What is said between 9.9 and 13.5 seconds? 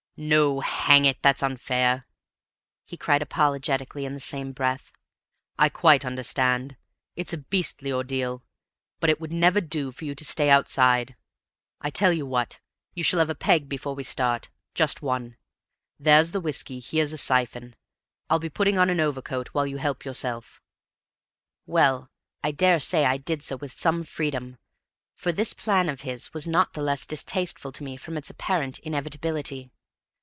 for you to stay outside. I tell you what, you shall have a